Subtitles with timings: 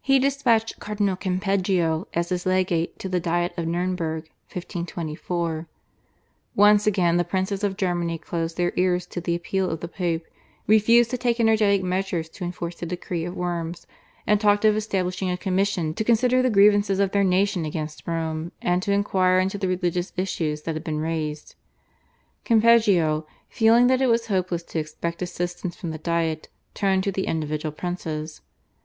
[0.00, 5.68] He despatched Cardinal Campeggio as his legate to the Diet of Nurnberg (1524).
[6.56, 10.24] Once again the princes of Germany closed their ears to the appeal of the Pope,
[10.66, 13.86] refused to take energetic measures to enforce the decree of Worms,
[14.26, 18.50] and talked of establishing a commission to consider the grievances of their nation against Rome,
[18.60, 21.54] and to inquire into the religious issues that had been raised.
[22.44, 27.26] Campeggio, feeling that it was hopeless to expect assistance from the Diet, turned to the
[27.28, 28.40] individual princes.